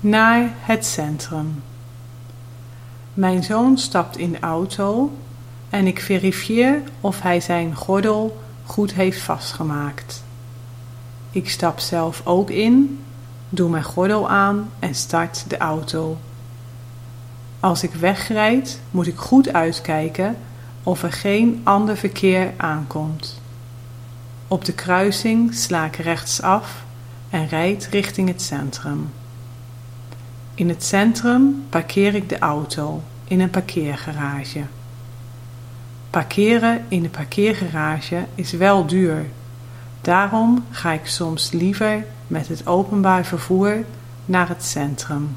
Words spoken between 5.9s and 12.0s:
verifieer of hij zijn gordel goed heeft vastgemaakt. Ik stap